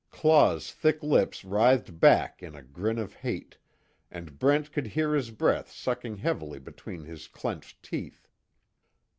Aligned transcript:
Claw's 0.09 0.71
thick 0.71 1.03
lips 1.03 1.45
writhed 1.45 1.99
back 1.99 2.41
in 2.41 2.55
a 2.55 2.63
grin 2.63 2.97
of 2.97 3.13
hate, 3.13 3.59
and 4.09 4.39
Brent 4.39 4.71
could 4.71 4.87
hear 4.87 5.13
his 5.13 5.29
breath 5.29 5.69
sucking 5.69 6.17
heavily 6.17 6.57
between 6.57 7.03
his 7.03 7.27
clenched 7.27 7.83
teeth. 7.83 8.27